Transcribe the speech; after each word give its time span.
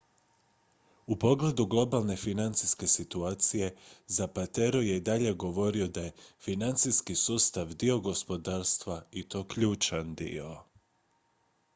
"u 1.07 1.15
pogledu 1.23 1.65
globalne 1.65 2.15
financijske 2.17 2.87
situacije 2.87 3.75
zapatero 4.07 4.81
je 4.81 4.95
i 4.97 5.05
dalje 5.11 5.33
govorio 5.43 5.87
da 5.87 6.01
je 6.07 6.11
"financijski 6.39 7.15
sustav 7.25 7.73
dio 7.73 7.99
gospodarstva 7.99 9.01
i 9.11 9.27
to 9.29 9.43
ključan 9.47 10.15
dio. 10.15 10.57